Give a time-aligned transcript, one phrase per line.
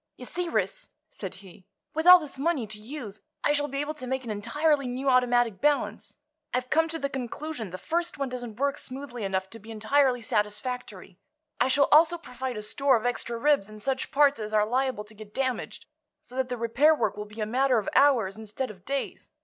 [0.17, 3.93] "You see, Ris," said he, "with all this money to use I shall be able
[3.93, 6.17] to make an entirely new automatic balance.
[6.55, 10.19] I've come to the conclusion the first one doesn't work smoothly enough to be entirely
[10.21, 11.19] satisfactory.
[11.59, 15.03] I shall also provide a store of extra ribs and such parts as are liable
[15.03, 15.85] to get damaged,
[16.19, 19.29] so that the repair work will be a matter of hours instead of days.